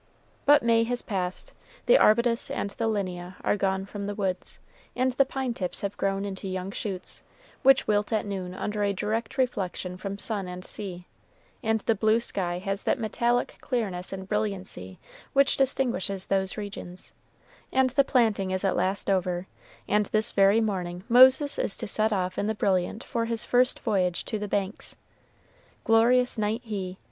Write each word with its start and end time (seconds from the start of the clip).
But 0.47 0.63
May 0.63 0.83
has 0.85 1.03
passed; 1.03 1.53
the 1.85 1.95
arbutus 1.99 2.49
and 2.49 2.71
the 2.71 2.87
Linnea 2.89 3.35
are 3.43 3.55
gone 3.55 3.85
from 3.85 4.07
the 4.07 4.15
woods, 4.15 4.57
and 4.95 5.11
the 5.11 5.25
pine 5.25 5.53
tips 5.53 5.81
have 5.81 5.95
grown 5.95 6.25
into 6.25 6.47
young 6.47 6.71
shoots, 6.71 7.21
which 7.61 7.85
wilt 7.85 8.11
at 8.11 8.25
noon 8.25 8.55
under 8.55 8.81
a 8.83 8.93
direct 8.93 9.37
reflection 9.37 9.97
from 9.97 10.17
sun 10.17 10.47
and 10.47 10.65
sea, 10.65 11.05
and 11.61 11.81
the 11.81 11.93
blue 11.93 12.19
sky 12.19 12.57
has 12.57 12.83
that 12.83 12.97
metallic 12.97 13.59
clearness 13.61 14.11
and 14.11 14.27
brilliancy 14.27 14.97
which 15.33 15.55
distinguishes 15.55 16.25
those 16.25 16.57
regions, 16.57 17.11
and 17.71 17.91
the 17.91 18.03
planting 18.03 18.49
is 18.49 18.65
at 18.65 18.75
last 18.75 19.07
over, 19.07 19.45
and 19.87 20.07
this 20.07 20.31
very 20.31 20.61
morning 20.61 21.03
Moses 21.09 21.59
is 21.59 21.77
to 21.77 21.87
set 21.87 22.11
off 22.11 22.39
in 22.39 22.47
the 22.47 22.55
Brilliant 22.55 23.03
for 23.03 23.25
his 23.25 23.45
first 23.45 23.79
voyage 23.81 24.25
to 24.25 24.39
the 24.39 24.47
Banks. 24.47 24.95
Glorious 25.83 26.39
knight 26.39 26.61
he! 26.63 26.97